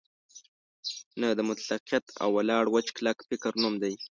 نه 1.21 1.27
د 1.37 1.39
مطلقیت 1.49 2.05
او 2.23 2.29
ولاړ 2.37 2.63
وچ 2.69 2.87
کلک 2.97 3.17
فکر 3.29 3.51
نوم 3.61 3.73
دی. 3.83 3.93